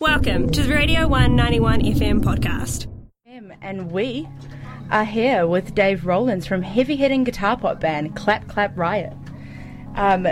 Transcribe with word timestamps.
Welcome 0.00 0.48
to 0.52 0.62
the 0.62 0.72
Radio 0.72 1.06
191 1.06 1.82
FM 1.82 2.22
podcast. 2.22 2.86
And 3.60 3.92
we 3.92 4.26
are 4.90 5.04
here 5.04 5.46
with 5.46 5.74
Dave 5.74 6.06
Rollins 6.06 6.46
from 6.46 6.62
heavy 6.62 6.96
hitting 6.96 7.22
guitar 7.22 7.58
pop 7.58 7.80
band 7.80 8.16
Clap 8.16 8.48
Clap 8.48 8.78
Riot, 8.78 9.12
um, 9.96 10.24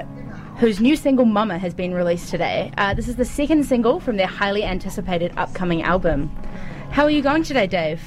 whose 0.57 0.81
new 0.81 0.97
single 0.97 1.27
Mama 1.27 1.59
has 1.59 1.75
been 1.75 1.93
released 1.93 2.31
today. 2.31 2.73
Uh, 2.79 2.95
this 2.95 3.09
is 3.09 3.17
the 3.17 3.27
second 3.27 3.65
single 3.67 4.01
from 4.01 4.17
their 4.17 4.27
highly 4.27 4.65
anticipated 4.65 5.35
upcoming 5.37 5.83
album. 5.83 6.29
How 6.91 7.05
are 7.05 7.11
you 7.11 7.21
going 7.21 7.43
today, 7.43 7.67
Dave? 7.67 8.01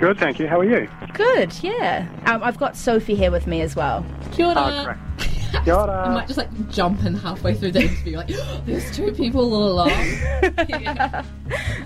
Good, 0.00 0.18
thank 0.18 0.40
you. 0.40 0.48
How 0.48 0.58
are 0.58 0.64
you? 0.64 0.88
Good, 1.12 1.54
yeah. 1.62 2.08
Um, 2.26 2.42
I've 2.42 2.58
got 2.58 2.76
Sophie 2.76 3.14
here 3.14 3.30
with 3.30 3.46
me 3.46 3.60
as 3.60 3.76
well. 3.76 4.04
Kia 4.32 4.46
ora. 4.46 4.56
Oh, 4.56 4.84
great. 4.84 4.86
Kia 4.86 4.86
ora. 4.88 5.09
I 6.06 6.14
might 6.14 6.26
just 6.26 6.38
like 6.38 6.70
jump 6.70 7.04
in 7.04 7.14
halfway 7.14 7.54
through 7.54 7.72
the 7.72 7.82
interview, 7.82 8.16
like, 8.16 8.28
there's 8.66 8.94
two 8.94 9.12
people 9.12 9.52
all 9.54 9.72
along. 9.72 9.90
Yeah. 10.68 11.24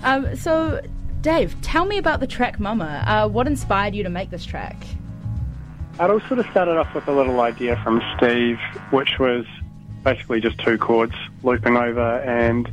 Um, 0.03 0.35
so, 0.35 0.81
Dave, 1.21 1.59
tell 1.61 1.85
me 1.85 1.97
about 1.97 2.19
the 2.19 2.27
track 2.27 2.59
Mama. 2.59 3.03
Uh, 3.05 3.27
what 3.27 3.47
inspired 3.47 3.95
you 3.95 4.03
to 4.03 4.09
make 4.09 4.29
this 4.29 4.45
track? 4.45 4.77
It 5.99 6.09
all 6.09 6.19
sort 6.21 6.39
of 6.39 6.45
started 6.51 6.77
off 6.77 6.93
with 6.93 7.07
a 7.07 7.11
little 7.11 7.39
idea 7.41 7.79
from 7.83 8.01
Steve, 8.17 8.59
which 8.91 9.17
was 9.19 9.45
basically 10.03 10.39
just 10.41 10.59
two 10.59 10.77
chords 10.77 11.15
looping 11.43 11.77
over 11.77 12.19
and 12.19 12.69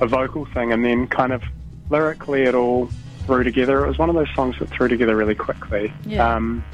a 0.00 0.06
vocal 0.06 0.46
thing, 0.46 0.72
and 0.72 0.84
then 0.84 1.06
kind 1.06 1.32
of 1.32 1.42
lyrically 1.90 2.42
it 2.42 2.54
all 2.54 2.88
threw 3.26 3.44
together. 3.44 3.84
It 3.84 3.88
was 3.88 3.98
one 3.98 4.08
of 4.08 4.14
those 4.14 4.32
songs 4.34 4.56
that 4.58 4.68
threw 4.70 4.88
together 4.88 5.16
really 5.16 5.34
quickly. 5.34 5.92
Yeah. 6.04 6.34
Um, 6.34 6.64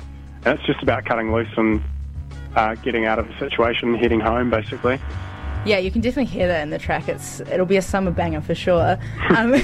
and 0.44 0.58
it's 0.58 0.66
just 0.66 0.82
about 0.82 1.04
cutting 1.04 1.32
loose 1.32 1.48
and 1.56 1.82
uh, 2.54 2.74
getting 2.76 3.06
out 3.06 3.18
of 3.18 3.28
the 3.28 3.38
situation, 3.38 3.94
heading 3.94 4.20
home, 4.20 4.50
basically. 4.50 5.00
Yeah, 5.64 5.78
you 5.78 5.90
can 5.90 6.00
definitely 6.00 6.32
hear 6.32 6.48
that 6.48 6.62
in 6.62 6.70
the 6.70 6.78
track. 6.78 7.08
It's 7.08 7.40
it'll 7.40 7.66
be 7.66 7.76
a 7.76 7.82
summer 7.82 8.10
banger 8.10 8.40
for 8.40 8.54
sure. 8.54 8.98
Um, 9.30 9.54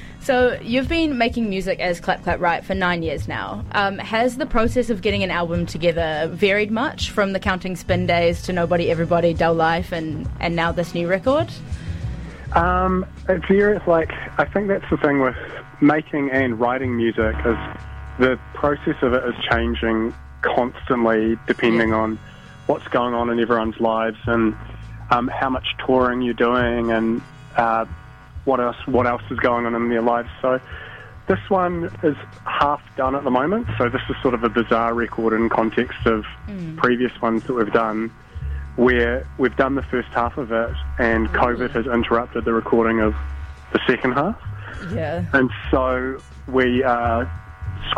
so 0.20 0.58
you've 0.62 0.88
been 0.88 1.18
making 1.18 1.48
music 1.48 1.80
as 1.80 1.98
Clap 1.98 2.22
Clap 2.22 2.40
Riot 2.40 2.64
for 2.64 2.74
nine 2.74 3.02
years 3.02 3.26
now. 3.26 3.64
Um, 3.72 3.98
has 3.98 4.36
the 4.36 4.46
process 4.46 4.90
of 4.90 5.02
getting 5.02 5.24
an 5.24 5.32
album 5.32 5.66
together 5.66 6.30
varied 6.32 6.70
much 6.70 7.10
from 7.10 7.32
the 7.32 7.40
Counting 7.40 7.74
Spin 7.74 8.06
days 8.06 8.42
to 8.42 8.52
Nobody 8.52 8.90
Everybody 8.92 9.34
Dull 9.34 9.54
Life 9.54 9.90
and 9.90 10.28
and 10.38 10.54
now 10.54 10.70
this 10.70 10.94
new 10.94 11.08
record? 11.08 11.50
Um, 12.52 13.04
it's 13.28 13.44
very, 13.46 13.80
like, 13.86 14.12
I 14.38 14.44
think 14.44 14.68
that's 14.68 14.88
the 14.88 14.96
thing 14.98 15.20
with 15.20 15.34
making 15.80 16.30
and 16.30 16.60
writing 16.60 16.96
music 16.96 17.34
is 17.44 17.56
the 18.20 18.38
process 18.54 18.94
of 19.02 19.12
it 19.12 19.24
is 19.24 19.34
changing 19.50 20.14
constantly 20.44 21.38
depending 21.46 21.92
on 21.92 22.18
what's 22.66 22.86
going 22.88 23.14
on 23.14 23.30
in 23.30 23.40
everyone's 23.40 23.78
lives 23.80 24.18
and 24.26 24.54
um, 25.10 25.28
how 25.28 25.50
much 25.50 25.66
touring 25.84 26.22
you're 26.22 26.34
doing 26.34 26.90
and 26.90 27.22
uh, 27.56 27.84
what 28.44 28.60
else 28.60 28.76
what 28.86 29.06
else 29.06 29.22
is 29.30 29.38
going 29.38 29.66
on 29.66 29.74
in 29.74 29.88
their 29.88 30.02
lives. 30.02 30.28
So 30.40 30.60
this 31.26 31.38
one 31.48 31.90
is 32.02 32.16
half 32.44 32.82
done 32.96 33.14
at 33.14 33.24
the 33.24 33.30
moment. 33.30 33.66
So 33.78 33.88
this 33.88 34.02
is 34.08 34.16
sort 34.22 34.34
of 34.34 34.44
a 34.44 34.48
bizarre 34.48 34.94
record 34.94 35.32
in 35.32 35.48
context 35.48 36.06
of 36.06 36.24
previous 36.76 37.12
ones 37.22 37.44
that 37.44 37.54
we've 37.54 37.72
done, 37.72 38.10
where 38.76 39.26
we've 39.38 39.56
done 39.56 39.74
the 39.74 39.82
first 39.82 40.08
half 40.08 40.36
of 40.36 40.52
it 40.52 40.74
and 40.98 41.28
COVID 41.28 41.70
has 41.70 41.86
interrupted 41.86 42.44
the 42.44 42.52
recording 42.52 43.00
of 43.00 43.14
the 43.72 43.80
second 43.86 44.12
half. 44.12 44.38
Yeah. 44.92 45.24
And 45.32 45.50
so 45.70 46.20
we 46.46 46.82
are 46.82 47.30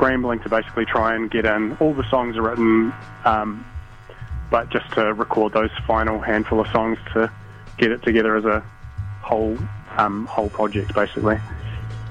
scrambling 0.00 0.38
to 0.40 0.48
basically 0.50 0.84
try 0.84 1.14
and 1.14 1.30
get 1.30 1.46
in. 1.46 1.74
All 1.80 1.94
the 1.94 2.08
songs 2.10 2.36
are 2.36 2.42
written, 2.42 2.92
um, 3.24 3.64
but 4.50 4.68
just 4.68 4.92
to 4.92 5.14
record 5.14 5.54
those 5.54 5.70
final 5.86 6.20
handful 6.20 6.60
of 6.60 6.68
songs 6.68 6.98
to 7.14 7.32
get 7.78 7.90
it 7.90 8.02
together 8.02 8.36
as 8.36 8.44
a 8.44 8.60
whole 9.22 9.56
um, 9.96 10.26
whole 10.26 10.50
project, 10.50 10.94
basically. 10.94 11.38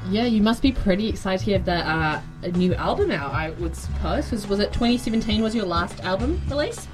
yeah, 0.10 0.26
you 0.26 0.42
must 0.42 0.64
be 0.64 0.72
pretty 0.72 1.08
excited 1.08 1.46
to 1.46 1.52
have 1.54 1.66
the 1.66 1.76
uh, 1.76 2.22
a 2.44 2.52
new 2.54 2.74
album 2.74 3.12
out, 3.12 3.32
I 3.32 3.52
would 3.52 3.76
suppose. 3.76 4.32
Was, 4.32 4.48
was 4.48 4.60
it 4.60 4.74
2017 4.74 5.44
was 5.44 5.54
your 5.54 5.66
last 5.66 6.04
album 6.04 6.42
release? 6.50 6.88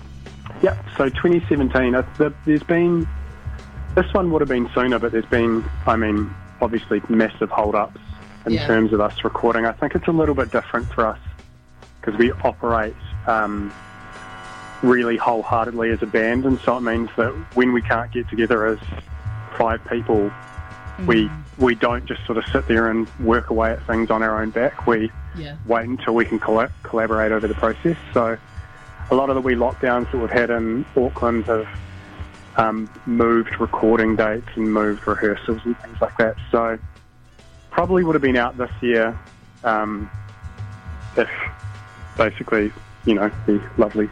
Yep. 0.61 0.77
So 0.97 1.05
2017. 1.07 1.95
uh, 1.95 2.01
the- 2.17 2.33
There's 2.45 2.63
been 2.63 3.07
this 3.95 4.13
one 4.13 4.31
would 4.31 4.41
have 4.41 4.49
been 4.49 4.69
sooner, 4.73 4.99
but 4.99 5.11
there's 5.13 5.25
been, 5.25 5.63
I 5.85 5.95
mean, 5.95 6.33
obviously 6.61 7.01
massive 7.09 7.49
hold-ups 7.49 7.99
in 8.45 8.53
Yeah. 8.53 8.67
terms 8.67 8.93
of 8.93 9.01
us 9.01 9.23
recording. 9.23 9.65
I 9.65 9.71
think 9.71 9.95
it's 9.95 10.07
a 10.07 10.11
little 10.11 10.35
bit 10.35 10.51
different 10.51 10.91
for 10.93 11.05
us 11.05 11.19
because 11.99 12.17
we 12.17 12.31
operate 12.43 12.95
um, 13.27 13.71
really 14.81 15.17
wholeheartedly 15.17 15.91
as 15.91 16.01
a 16.01 16.07
band, 16.07 16.45
and 16.45 16.59
so 16.65 16.77
it 16.77 16.81
means 16.81 17.09
that 17.17 17.31
when 17.53 17.71
we 17.71 17.81
can't 17.81 18.11
get 18.11 18.27
together 18.29 18.65
as 18.65 18.79
five 19.57 19.83
people, 19.85 20.31
we 21.05 21.29
we 21.57 21.75
don't 21.75 22.05
just 22.05 22.25
sort 22.25 22.37
of 22.39 22.43
sit 22.51 22.67
there 22.67 22.87
and 22.89 23.07
work 23.19 23.49
away 23.51 23.71
at 23.71 23.85
things 23.85 24.09
on 24.09 24.23
our 24.23 24.41
own 24.41 24.49
back. 24.49 24.87
We 24.87 25.11
Yeah. 25.35 25.55
wait 25.67 25.87
until 25.87 26.15
we 26.15 26.25
can 26.25 26.39
colla- 26.39 26.71
collaborate 26.83 27.31
over 27.31 27.47
the 27.47 27.53
process. 27.53 27.97
So 28.13 28.37
a 29.11 29.15
lot 29.15 29.29
of 29.29 29.35
the 29.35 29.41
wee 29.41 29.53
lockdowns 29.55 30.09
that 30.11 30.17
we've 30.17 30.29
had 30.31 30.49
in 30.49 30.85
Auckland 30.97 31.45
have 31.45 31.67
um, 32.57 32.89
moved 33.05 33.59
recording 33.59 34.15
dates 34.15 34.47
and 34.55 34.73
moved 34.73 35.05
rehearsals 35.07 35.61
and 35.65 35.77
things 35.81 35.97
like 36.01 36.17
that. 36.17 36.35
So 36.51 36.77
probably 37.71 38.03
would 38.03 38.13
have 38.13 38.21
been 38.21 38.37
out 38.37 38.57
this 38.57 38.71
year 38.81 39.17
um, 39.63 40.09
if 41.17 41.29
basically, 42.17 42.71
you 43.05 43.15
know, 43.15 43.31
the 43.47 43.61
lovely 43.77 44.09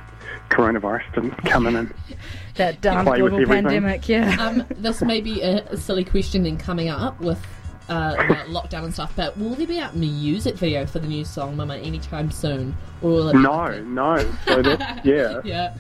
coronavirus 0.50 1.14
didn't 1.14 1.38
come 1.46 1.68
in 1.68 1.76
and 1.76 1.94
That 2.56 2.82
darn 2.82 3.06
Play 3.06 3.20
global 3.20 3.42
everything. 3.42 3.64
pandemic, 3.64 4.10
yeah. 4.10 4.36
Um, 4.40 4.66
this 4.72 5.02
may 5.02 5.22
be 5.22 5.42
a, 5.42 5.64
a 5.68 5.78
silly 5.78 6.04
question 6.04 6.44
then 6.44 6.58
coming 6.58 6.90
up 6.90 7.20
with 7.22 7.40
uh, 7.88 8.16
about 8.18 8.48
lockdown 8.48 8.84
and 8.84 8.94
stuff, 8.94 9.14
but 9.16 9.38
will 9.38 9.56
there 9.56 9.68
be 9.68 9.80
a 9.80 9.92
music 9.94 10.56
video 10.56 10.86
for 10.86 11.00
the 11.00 11.08
new 11.08 11.24
song 11.24 11.56
Mama 11.56 11.78
anytime 11.78 12.32
soon? 12.32 12.76
Or 13.02 13.10
will 13.12 13.30
it 13.30 13.36
no, 13.36 13.52
like 13.52 13.84
no. 13.84 14.18
So 14.46 14.62
that, 14.62 15.06
yeah, 15.06 15.40
yeah. 15.46 15.74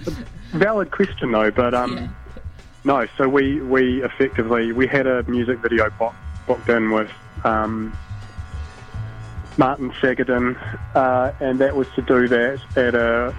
valid 0.51 0.91
question 0.91 1.31
though, 1.31 1.51
but 1.51 1.73
um, 1.73 1.97
Yeah. 1.97 2.07
No, 2.85 3.05
so 3.17 3.27
we, 3.27 3.59
we 3.61 4.01
effectively 4.03 4.71
we 4.71 4.87
had 4.87 5.05
a 5.05 5.23
music 5.23 5.59
video 5.59 5.89
bo- 5.99 6.15
booked 6.47 6.69
in 6.69 6.91
with 6.91 7.11
um, 7.43 7.97
Martin 9.57 9.91
Sagadin, 9.91 10.55
uh, 10.95 11.31
and 11.39 11.59
that 11.59 11.75
was 11.75 11.87
to 11.95 12.01
do 12.01 12.27
that 12.27 12.61
at 12.77 12.95
a 12.95 13.35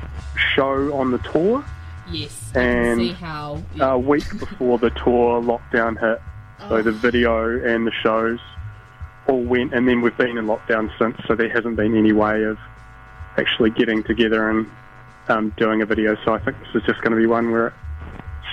show 0.55 0.95
on 0.95 1.11
the 1.11 1.19
tour. 1.19 1.65
Yes. 2.11 2.53
And, 2.55 3.01
see 3.01 3.13
how. 3.13 3.63
A 3.81 3.99
week 3.99 4.39
before 4.39 4.79
the 4.79 4.91
tour 4.91 5.41
lockdown 5.41 5.99
hit, 5.99 6.21
so 6.69 6.83
the 6.83 6.93
video 6.93 7.65
and 7.65 7.87
the 7.87 7.93
shows 8.03 8.39
all 9.29 9.43
went, 9.43 9.73
and 9.73 9.89
then 9.89 10.01
we've 10.01 10.17
been 10.17 10.37
in 10.37 10.47
lockdown 10.47 10.91
since. 10.99 11.17
So 11.27 11.35
there 11.35 11.49
hasn't 11.49 11.77
been 11.77 11.97
any 11.97 12.13
way 12.13 12.43
of 12.45 12.59
actually 13.39 13.71
getting 13.71 14.03
together 14.03 14.51
and 14.51 14.71
um, 15.29 15.55
doing 15.57 15.83
a 15.83 15.87
video. 15.87 16.17
So 16.25 16.35
I 16.35 16.39
think 16.39 16.59
this 16.59 16.83
is 16.83 16.83
just 16.87 17.01
going 17.01 17.13
to 17.13 17.19
be 17.19 17.27
one 17.27 17.51
where 17.51 17.69
it 17.69 17.75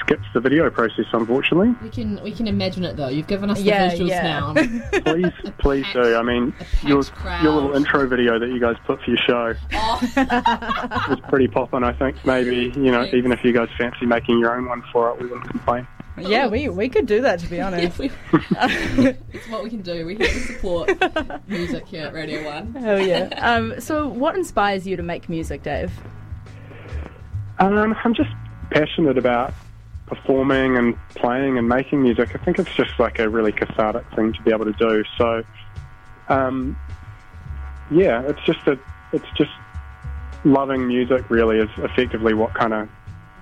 skips 0.08 0.26
the 0.34 0.40
video 0.40 0.70
process, 0.70 1.06
unfortunately. 1.12 1.76
we 1.84 1.90
can 1.90 2.22
we 2.24 2.32
can 2.32 2.48
imagine 2.48 2.86
it 2.86 2.96
though. 2.96 3.10
You've 3.10 3.28
given 3.28 3.50
us 3.50 3.58
the 3.60 3.66
Yeah, 3.66 3.92
visuals 3.92 4.10
yeah. 4.10 4.22
now. 4.24 4.54
Please, 5.02 5.34
please 5.60 5.86
do. 5.94 6.16
I 6.16 6.24
mean, 6.24 6.54
your 6.84 7.04
crowd. 7.04 7.44
your 7.44 7.54
little 7.54 7.76
intro 7.76 8.08
video 8.08 8.40
that 8.40 8.48
you 8.48 8.60
guys 8.60 8.76
put 8.86 9.02
for 9.02 9.10
your 9.10 9.20
show 9.28 9.54
oh, 9.74 10.00
was 11.10 11.20
pretty 11.28 11.48
poppin'. 11.48 11.84
I 11.84 11.92
think 11.94 12.26
maybe 12.26 12.72
you 12.76 12.92
know, 12.92 13.06
even 13.14 13.32
if 13.32 13.44
you 13.44 13.52
guys 13.52 13.68
fancy 13.78 14.06
making 14.06 14.40
your 14.40 14.56
own 14.56 14.70
one 14.70 14.82
for 14.94 15.12
it, 15.12 15.22
we 15.22 15.28
wouldn't 15.28 15.50
complain. 15.50 15.86
yeah, 16.18 16.48
we, 16.48 16.68
we 16.70 16.90
could 16.90 17.06
do 17.06 17.22
that 17.22 17.40
to 17.40 17.48
be 17.48 17.58
yeah, 17.58 17.68
honest. 17.68 18.00
we, 18.00 18.10
it's 18.32 19.50
what 19.50 19.64
we 19.64 19.70
can 19.70 19.82
do. 19.82 20.06
We're 20.06 20.18
here 20.18 20.30
support 20.40 20.90
music 21.48 21.86
here 21.86 22.08
at 22.08 22.14
Radio 22.14 22.46
One. 22.46 22.76
Oh 22.80 22.96
yeah. 22.96 23.30
Um, 23.38 23.80
so 23.82 24.08
what 24.08 24.36
inspires 24.36 24.88
you 24.88 24.96
to 24.96 25.04
make 25.04 25.28
music, 25.28 25.64
Dave? 25.64 25.92
Um, 27.60 27.96
I'm 28.04 28.14
just 28.14 28.30
passionate 28.72 29.18
about 29.18 29.54
performing 30.08 30.78
and 30.78 30.98
playing 31.10 31.58
and 31.58 31.68
making 31.68 32.02
music. 32.02 32.34
I 32.34 32.44
think 32.44 32.60
it's 32.60 32.74
just 32.74 32.98
like 32.98 33.20
a 33.20 33.30
really 33.30 33.52
cathartic 33.52 34.10
thing 34.16 34.34
to 34.34 34.42
be 34.42 34.52
able 34.52 34.66
to 34.66 34.74
do. 34.74 35.04
So, 35.18 35.44
um, 36.30 36.78
yeah, 37.92 38.22
it's 38.24 38.42
just 38.46 38.66
a, 38.68 38.80
it's 39.12 39.30
just 39.36 39.52
loving 40.44 40.88
music. 40.88 41.30
Really 41.30 41.60
is 41.60 41.70
effectively 41.78 42.34
what 42.34 42.54
kind 42.54 42.74
of 42.74 42.90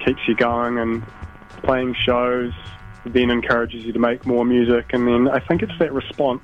keeps 0.03 0.19
you 0.27 0.35
going 0.35 0.79
and 0.79 1.03
playing 1.63 1.95
shows. 2.03 2.51
Then 3.05 3.29
encourages 3.29 3.85
you 3.85 3.93
to 3.93 3.99
make 3.99 4.25
more 4.25 4.43
music, 4.43 4.91
and 4.93 5.07
then 5.07 5.27
I 5.27 5.39
think 5.39 5.61
it's 5.61 5.77
that 5.77 5.93
response, 5.93 6.41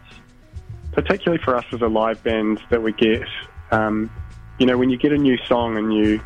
particularly 0.92 1.44
for 1.44 1.56
us 1.56 1.66
as 1.72 1.82
a 1.82 1.88
live 1.88 2.24
band, 2.24 2.62
that 2.70 2.84
we 2.84 2.94
get. 2.94 3.28
Um, 3.72 4.12
you 4.60 4.68
know, 4.68 4.78
when 4.78 4.92
you 4.92 4.98
get 4.98 5.12
a 5.12 5.18
new 5.18 5.38
song 5.48 5.78
and 5.78 5.92
you 5.92 6.22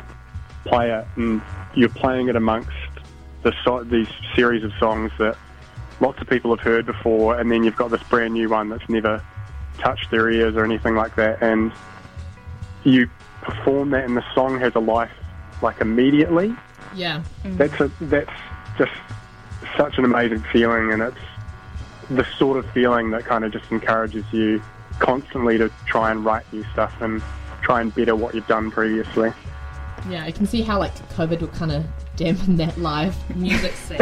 play 0.66 0.90
it 0.90 1.06
and 1.16 1.40
you're 1.74 1.88
playing 1.88 2.28
it 2.28 2.36
amongst 2.36 2.68
these 3.90 4.08
series 4.34 4.64
of 4.64 4.72
songs 4.78 5.10
that 5.18 5.36
lots 6.00 6.20
of 6.20 6.28
people 6.28 6.54
have 6.54 6.64
heard 6.64 6.86
before, 6.86 7.38
and 7.38 7.50
then 7.50 7.64
you've 7.64 7.76
got 7.76 7.90
this 7.90 8.02
brand 8.04 8.34
new 8.34 8.48
one 8.48 8.68
that's 8.68 8.88
never 8.88 9.22
touched 9.78 10.10
their 10.10 10.30
ears 10.30 10.56
or 10.56 10.64
anything 10.64 10.94
like 10.94 11.14
that, 11.16 11.42
and 11.42 11.72
you 12.84 13.08
perform 13.42 13.90
that, 13.90 14.04
and 14.04 14.16
the 14.16 14.24
song 14.34 14.58
has 14.60 14.74
a 14.74 14.80
life 14.80 15.12
like 15.62 15.80
immediately. 15.80 16.54
Yeah. 16.94 17.22
Mm. 17.44 17.58
That's 17.58 17.80
a 17.80 17.90
that's 18.02 18.30
just 18.78 18.92
such 19.76 19.98
an 19.98 20.04
amazing 20.04 20.42
feeling, 20.52 20.92
and 20.92 21.02
it's 21.02 21.16
the 22.10 22.24
sort 22.38 22.56
of 22.56 22.70
feeling 22.72 23.10
that 23.10 23.24
kind 23.24 23.44
of 23.44 23.52
just 23.52 23.70
encourages 23.70 24.24
you 24.32 24.62
constantly 24.98 25.58
to 25.58 25.70
try 25.86 26.10
and 26.10 26.24
write 26.24 26.50
new 26.52 26.64
stuff 26.72 26.92
and 27.00 27.22
try 27.62 27.80
and 27.80 27.94
better 27.94 28.14
what 28.14 28.34
you've 28.34 28.46
done 28.46 28.70
previously. 28.70 29.32
Yeah, 30.08 30.24
I 30.24 30.30
can 30.30 30.46
see 30.46 30.62
how 30.62 30.78
like 30.78 30.94
COVID 31.10 31.40
will 31.40 31.48
kind 31.48 31.72
of 31.72 31.84
dampen 32.16 32.56
that 32.56 32.76
live 32.78 33.14
music 33.36 33.72
scene. 33.72 33.98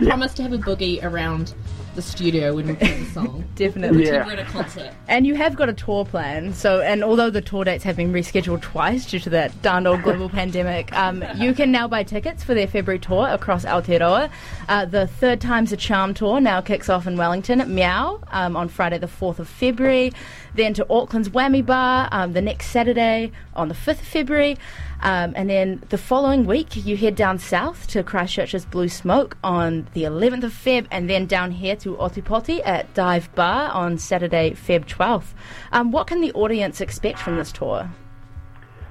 We 0.00 0.06
promise 0.06 0.34
to 0.34 0.42
have 0.42 0.52
a 0.52 0.58
boogie 0.58 1.02
around 1.02 1.54
the 1.94 2.02
studio 2.02 2.54
when 2.54 2.66
we 2.66 2.74
play 2.74 2.98
the 2.98 3.10
song. 3.10 3.44
Definitely. 3.54 4.06
Yeah. 4.06 4.26
We're 4.26 4.32
at 4.32 4.38
a 4.40 4.44
concert. 4.44 4.92
And 5.08 5.26
you 5.26 5.34
have 5.36 5.54
got 5.56 5.68
a 5.68 5.72
tour 5.72 6.04
plan, 6.04 6.52
so 6.52 6.80
and 6.80 7.04
although 7.04 7.30
the 7.30 7.40
tour 7.40 7.64
dates 7.64 7.84
have 7.84 7.96
been 7.96 8.12
rescheduled 8.12 8.62
twice 8.62 9.06
due 9.06 9.20
to 9.20 9.30
that 9.30 9.62
darn 9.62 9.86
old 9.86 10.02
global 10.02 10.28
pandemic, 10.28 10.92
um, 10.92 11.24
you 11.36 11.54
can 11.54 11.70
now 11.70 11.86
buy 11.86 12.02
tickets 12.02 12.42
for 12.42 12.54
their 12.54 12.66
February 12.66 12.98
tour 12.98 13.28
across 13.28 13.64
Aotearoa. 13.64 14.30
Uh, 14.68 14.84
the 14.84 15.06
Third 15.06 15.40
Time's 15.40 15.72
a 15.72 15.76
Charm 15.76 16.14
tour 16.14 16.40
now 16.40 16.60
kicks 16.60 16.88
off 16.88 17.06
in 17.06 17.16
Wellington 17.16 17.60
at 17.60 17.68
Meow 17.68 18.20
um, 18.28 18.56
on 18.56 18.68
Friday 18.68 18.98
the 18.98 19.06
4th 19.06 19.38
of 19.38 19.48
February, 19.48 20.12
then 20.54 20.74
to 20.74 20.86
Auckland's 20.90 21.28
Whammy 21.28 21.64
Bar 21.64 22.08
um, 22.10 22.32
the 22.32 22.42
next 22.42 22.68
Saturday 22.68 23.30
on 23.54 23.68
the 23.68 23.74
5th 23.74 24.00
of 24.00 24.06
February. 24.06 24.56
Um, 25.02 25.34
and 25.36 25.50
then 25.50 25.82
the 25.90 25.98
following 25.98 26.46
week, 26.46 26.84
you 26.84 26.96
head 26.96 27.14
down 27.14 27.38
south 27.38 27.53
to 27.54 28.02
Christchurch's 28.02 28.64
Blue 28.64 28.88
Smoke 28.88 29.36
on 29.44 29.86
the 29.94 30.02
11th 30.02 30.42
of 30.42 30.52
Feb, 30.52 30.88
and 30.90 31.08
then 31.08 31.24
down 31.24 31.52
here 31.52 31.76
to 31.76 31.94
Ōtepoti 31.94 32.60
at 32.64 32.92
Dive 32.94 33.32
Bar 33.36 33.70
on 33.70 33.96
Saturday, 33.96 34.50
Feb 34.50 34.86
12th. 34.86 35.34
Um, 35.70 35.92
what 35.92 36.08
can 36.08 36.20
the 36.20 36.32
audience 36.32 36.80
expect 36.80 37.20
from 37.20 37.36
this 37.36 37.52
tour? 37.52 37.88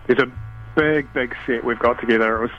There's 0.07 0.19
a 0.19 0.31
big, 0.77 1.11
big 1.11 1.35
set 1.45 1.65
we've 1.65 1.77
got 1.77 1.99
together. 1.99 2.37
It 2.37 2.41
was 2.43 2.51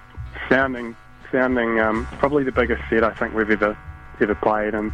sounding, 0.51 0.95
sounding 1.33 1.81
um, 1.81 2.05
probably 2.19 2.45
the 2.45 2.53
biggest 2.53 2.83
set 2.91 3.03
I 3.03 3.15
think 3.15 3.33
we've 3.33 3.51
ever 3.51 3.75
ever 4.21 4.35
played, 4.35 4.75
and 4.75 4.93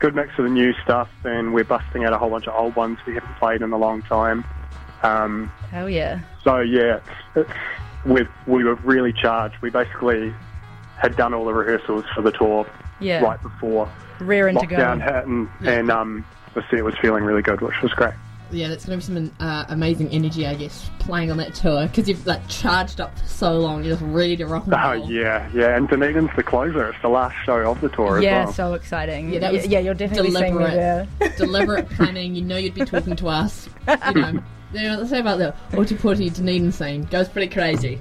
good 0.00 0.16
mix 0.16 0.30
of 0.38 0.44
the 0.44 0.50
new 0.50 0.72
stuff. 0.82 1.08
And 1.22 1.54
we're 1.54 1.62
busting 1.62 2.04
out 2.04 2.12
a 2.12 2.18
whole 2.18 2.30
bunch 2.30 2.48
of 2.48 2.54
old 2.56 2.74
ones 2.74 2.98
we 3.06 3.14
haven't 3.14 3.36
played 3.36 3.62
in 3.62 3.70
a 3.72 3.78
long 3.78 4.02
time. 4.02 4.44
Um, 5.04 5.52
Hell 5.70 5.88
yeah. 5.88 6.18
so 6.42 6.58
yeah, 6.58 6.96
it's, 6.96 7.08
it's 7.36 7.50
we 8.04 8.26
we 8.48 8.64
were 8.64 8.74
really 8.76 9.12
charged. 9.12 9.54
We 9.62 9.70
basically 9.70 10.34
had 10.98 11.16
done 11.16 11.32
all 11.34 11.44
the 11.44 11.54
rehearsals 11.54 12.04
for 12.14 12.22
the 12.22 12.32
tour 12.32 12.66
Yeah. 13.00 13.20
right 13.22 13.42
before 13.42 13.88
Rearing 14.20 14.56
to 14.58 14.66
lockdown 14.66 14.98
go. 14.98 15.04
hit, 15.14 15.26
and, 15.26 15.48
Yeah. 15.60 15.70
and 15.72 15.90
um, 15.90 16.24
the 16.54 16.62
set 16.70 16.84
was 16.84 16.94
feeling 17.00 17.24
really 17.24 17.42
good, 17.42 17.60
which 17.60 17.80
was 17.82 17.92
great. 17.92 18.14
Yeah, 18.50 18.68
that's 18.68 18.86
going 18.86 18.98
to 18.98 19.06
be 19.12 19.14
some 19.14 19.30
uh, 19.40 19.66
amazing 19.68 20.08
energy, 20.08 20.46
I 20.46 20.54
guess, 20.54 20.90
playing 21.00 21.30
on 21.30 21.36
that 21.36 21.54
tour 21.54 21.86
because 21.86 22.08
you've 22.08 22.26
like 22.26 22.40
charged 22.48 22.98
up 22.98 23.16
for 23.18 23.26
so 23.26 23.58
long, 23.58 23.84
you're 23.84 23.94
just 23.96 24.10
ready 24.10 24.38
to 24.38 24.46
rock 24.46 24.64
and 24.64 24.74
Oh 24.74 24.92
yeah, 25.06 25.46
yeah, 25.52 25.76
and 25.76 25.86
Dunedin's 25.86 26.30
the 26.34 26.42
closer. 26.42 26.88
It's 26.88 27.02
the 27.02 27.10
last 27.10 27.36
show 27.44 27.58
of 27.70 27.78
the 27.82 27.90
tour 27.90 28.20
Yeah, 28.22 28.28
as 28.30 28.32
well. 28.32 28.46
Yeah, 28.46 28.52
so 28.52 28.74
exciting. 28.74 29.32
Yeah, 29.34 29.40
that 29.40 29.52
was 29.52 29.66
yeah, 29.66 29.80
you're 29.80 29.92
definitely 29.92 30.30
seeing 30.30 30.56
me 30.56 30.64
deliberate. 30.64 31.08
there. 31.18 31.28
Deliberate 31.36 31.90
planning. 31.90 32.34
You 32.34 32.42
know 32.42 32.56
you'd 32.56 32.72
be 32.74 32.86
talking 32.86 33.16
to 33.16 33.28
us. 33.28 33.68
You 33.86 34.14
know. 34.14 34.42
You 34.72 34.82
know, 34.82 34.96
let's 34.98 35.08
say 35.10 35.20
about 35.20 35.38
the 35.38 35.54
Ōtepoti 35.72 36.34
Dunedin 36.34 36.72
scene 36.72 37.04
goes 37.04 37.26
pretty 37.28 37.48
crazy. 37.52 37.98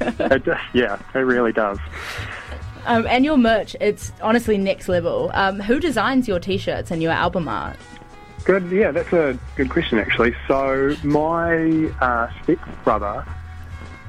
It 0.00 0.44
just, 0.44 0.62
yeah, 0.72 1.00
it 1.14 1.18
really 1.18 1.52
does. 1.52 1.78
Um, 2.86 3.06
and 3.06 3.24
your 3.24 3.36
merch, 3.36 3.76
it's 3.80 4.12
honestly 4.22 4.56
next 4.56 4.88
level. 4.88 5.30
Um, 5.34 5.60
who 5.60 5.80
designs 5.80 6.26
your 6.26 6.40
t-shirts 6.40 6.90
and 6.90 7.02
your 7.02 7.12
album 7.12 7.48
art? 7.48 7.76
Good, 8.44 8.70
yeah, 8.70 8.90
that's 8.90 9.12
a 9.12 9.38
good 9.56 9.68
question 9.68 9.98
actually. 9.98 10.34
So 10.48 10.96
my 11.04 11.90
uh, 12.00 12.30
stepbrother 12.42 13.26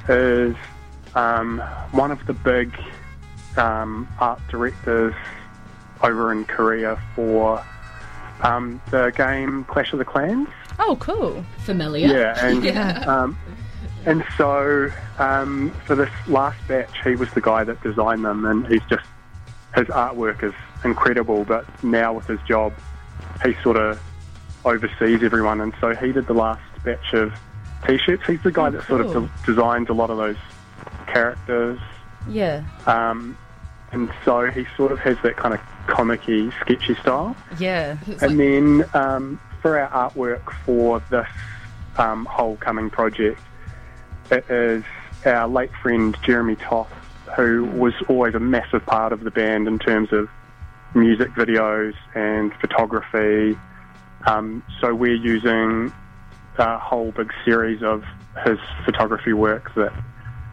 is 0.08 0.56
um, 1.16 1.60
one 1.92 2.12
of 2.12 2.26
the 2.26 2.34
big 2.34 2.74
um, 3.58 4.08
art 4.20 4.40
directors 4.50 5.14
over 6.02 6.32
in 6.32 6.46
Korea 6.46 7.00
for 7.16 7.64
um, 8.42 8.82
the 8.90 9.12
game 9.16 9.66
Clash 9.66 9.92
of 9.94 10.00
the 10.00 10.06
Clans. 10.06 10.48
Oh, 10.80 10.96
cool. 11.00 11.44
Familiar. 11.60 12.08
Yeah, 12.08 12.46
and 12.46 12.64
Yeah. 12.64 13.04
And 14.06 14.24
so 14.38 14.90
um, 15.20 15.72
for 15.86 15.96
this 15.96 16.10
last 16.28 16.58
batch, 16.68 16.90
he 17.04 17.16
was 17.16 17.30
the 17.34 17.42
guy 17.42 17.64
that 17.64 17.82
designed 17.84 18.26
them, 18.26 18.46
and 18.46 18.66
he's 18.68 18.82
just 18.90 19.06
his 19.76 19.88
artwork 19.88 20.44
is 20.44 20.54
incredible. 20.84 21.44
But 21.46 21.66
now 21.84 22.14
with 22.14 22.26
his 22.28 22.40
job, 22.48 22.74
he 23.46 23.54
sort 23.62 23.78
of 23.78 24.02
oversees 24.66 25.24
everyone, 25.24 25.62
and 25.62 25.74
so 25.80 25.94
he 25.96 26.12
did 26.12 26.28
the 26.28 26.34
last 26.34 26.62
batch 26.84 27.14
of 27.14 27.34
t-shirts. 27.88 28.24
He's 28.26 28.42
the 28.44 28.52
guy 28.52 28.68
Oh, 28.68 28.72
that 28.72 28.88
sort 28.88 29.02
of 29.02 29.12
cool. 29.14 29.22
de- 29.22 29.32
designs 29.46 29.90
a 29.90 29.94
lot 29.94 30.10
of 30.10 30.18
those 30.18 30.38
characters, 31.08 31.80
Yeah. 32.28 32.64
um, 32.86 33.38
and 33.92 34.10
so 34.26 34.46
he 34.50 34.66
sort 34.78 34.92
of 34.92 35.00
has 35.00 35.18
that 35.24 35.36
kind 35.38 35.54
of 35.54 35.60
comic-y, 35.88 36.52
sketchy 36.62 36.96
style. 36.96 37.36
Yeah. 37.60 37.98
And 38.08 38.22
like, 38.22 38.38
then 38.38 38.86
um, 38.94 39.40
for 39.62 39.80
our 39.80 40.10
artwork 40.10 40.52
for 40.66 41.02
this 41.10 41.28
um, 41.98 42.26
whole 42.26 42.56
coming 42.58 42.90
project, 42.90 43.40
it 44.32 44.50
is 44.50 44.84
our 45.26 45.48
late 45.48 45.72
friend 45.82 46.18
Jeremy 46.24 46.56
Toth, 46.56 46.92
who 47.36 47.66
was 47.66 47.94
always 48.08 48.34
a 48.34 48.40
massive 48.40 48.86
part 48.86 49.14
of 49.14 49.24
the 49.24 49.32
band 49.32 49.68
in 49.68 49.80
terms 49.80 50.12
of 50.12 50.30
music 50.96 51.30
videos 51.32 51.94
and 52.16 52.54
photography. 52.56 53.58
Um, 54.26 54.64
so 54.80 54.94
we're 54.94 55.16
using 55.16 55.92
a 56.58 56.78
whole 56.78 57.12
big 57.12 57.32
series 57.46 57.82
of 57.84 58.04
his 58.46 58.58
photography 58.86 59.34
work 59.34 59.74
that 59.76 59.94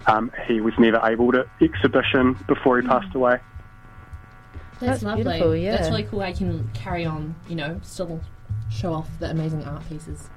um, 0.06 0.32
he 0.46 0.60
was 0.60 0.74
never 0.78 1.00
able 1.04 1.32
to 1.32 1.48
exhibition 1.60 2.36
before 2.46 2.80
he 2.80 2.86
passed 2.86 3.14
away. 3.14 3.38
that's, 4.80 5.02
That's 5.02 5.02
lovely. 5.02 5.64
yeah. 5.64 5.76
That's 5.76 5.90
really 5.90 6.04
cool. 6.04 6.20
I 6.20 6.32
can 6.32 6.70
carry 6.72 7.04
on, 7.04 7.34
you 7.48 7.56
know, 7.56 7.80
still 7.82 8.20
show 8.70 8.92
off 8.92 9.08
the 9.18 9.30
amazing 9.30 9.64
art 9.64 9.86
pieces. 9.88 10.30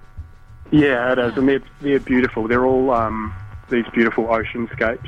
Yeah, 0.71 1.11
it 1.11 1.19
is, 1.19 1.37
and 1.37 1.47
they're 1.47 1.61
they're 1.81 1.99
beautiful. 1.99 2.47
They're 2.47 2.65
all 2.65 2.91
um, 2.91 3.33
these 3.69 3.85
beautiful 3.93 4.25
oceanscapes 4.25 5.07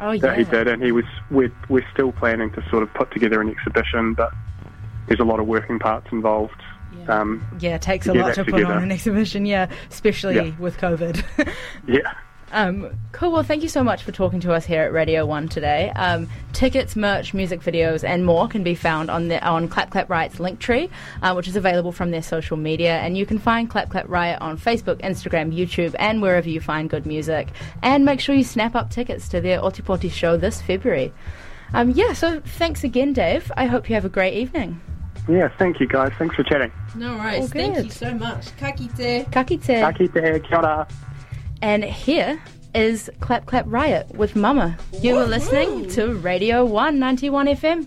Oh, 0.00 0.16
that 0.18 0.36
he 0.38 0.44
did, 0.44 0.66
and 0.68 0.82
he 0.82 0.90
was 0.90 1.04
we're 1.30 1.52
we're 1.68 1.86
still 1.92 2.12
planning 2.12 2.50
to 2.52 2.68
sort 2.70 2.82
of 2.82 2.92
put 2.94 3.10
together 3.12 3.40
an 3.40 3.48
exhibition, 3.50 4.14
but 4.14 4.32
there's 5.06 5.20
a 5.20 5.24
lot 5.24 5.38
of 5.40 5.46
working 5.46 5.78
parts 5.78 6.06
involved. 6.12 6.60
Yeah. 6.98 7.20
Um, 7.20 7.44
Yeah, 7.60 7.74
it 7.76 7.82
takes 7.82 8.06
a 8.06 8.14
lot 8.14 8.34
to 8.34 8.44
put 8.44 8.52
together. 8.52 8.72
on 8.74 8.82
an 8.82 8.92
exhibition, 8.92 9.46
yeah, 9.46 9.68
especially 9.90 10.34
Yeah. 10.36 10.50
with 10.58 10.76
COVID. 10.78 11.22
yeah, 11.86 12.14
um, 12.52 12.98
cool. 13.12 13.32
Well, 13.32 13.42
thank 13.42 13.62
you 13.62 13.68
so 13.68 13.82
much 13.82 14.02
for 14.02 14.12
talking 14.12 14.40
to 14.40 14.52
us 14.52 14.64
here 14.64 14.82
at 14.82 14.92
Radio 14.92 15.26
One 15.26 15.48
today. 15.48 15.90
Um, 15.96 16.28
tickets, 16.52 16.94
merch, 16.94 17.34
music 17.34 17.60
videos, 17.60 18.04
and 18.06 18.24
more 18.24 18.46
can 18.46 18.62
be 18.62 18.74
found 18.74 19.10
on 19.10 19.28
the 19.28 19.42
on 19.44 19.68
Clap 19.68 19.90
Clap 19.90 20.08
Riot's 20.08 20.36
Linktree, 20.36 20.90
uh, 21.22 21.32
which 21.34 21.48
is 21.48 21.56
available 21.56 21.92
from 21.92 22.10
their 22.10 22.22
social 22.22 22.56
media, 22.56 22.98
and 22.98 23.16
you 23.16 23.26
can 23.26 23.38
find 23.38 23.68
Clap 23.68 23.90
Clap 23.90 24.08
Riot 24.08 24.40
on 24.40 24.58
Facebook, 24.58 25.00
Instagram, 25.00 25.52
YouTube, 25.56 25.94
and 25.98 26.22
wherever 26.22 26.48
you 26.48 26.60
find 26.60 26.88
good 26.90 27.06
music. 27.06 27.48
And 27.82 28.04
make 28.04 28.20
sure 28.20 28.34
you 28.34 28.44
snap 28.44 28.74
up 28.74 28.90
tickets 28.90 29.28
to 29.30 29.40
their 29.40 29.60
Ōtepoti 29.60 30.10
show 30.10 30.36
this 30.36 30.60
February. 30.60 31.12
Um, 31.74 31.90
yeah, 31.90 32.12
so 32.12 32.40
thanks 32.40 32.84
again, 32.84 33.12
Dave. 33.12 33.50
I 33.56 33.66
hope 33.66 33.88
you 33.88 33.94
have 33.94 34.04
a 34.04 34.10
great 34.10 34.34
evening. 34.34 34.80
yeah. 35.28 35.48
Thank 35.56 35.80
you 35.80 35.86
guys. 35.86 36.12
Thanks 36.18 36.36
for 36.36 36.42
chatting. 36.42 36.70
No 36.94 37.16
worries. 37.16 37.40
All 37.40 37.48
Thank 37.48 37.84
you 37.84 37.90
so 37.90 38.12
much. 38.14 38.54
Kakite. 38.58 39.30
Kakite. 39.30 39.80
Taki 39.80 40.08
te, 40.08 40.40
kia 40.40 40.58
ora. 40.58 40.86
And 41.62 41.84
here 41.84 42.42
is 42.74 43.08
Clap 43.20 43.46
Clap 43.46 43.64
Riot 43.68 44.16
with 44.16 44.34
Mama. 44.34 44.76
You 45.00 45.14
were 45.14 45.26
listening 45.26 45.88
to 45.90 46.12
Radio 46.14 46.64
191 46.64 47.46
FM. 47.46 47.86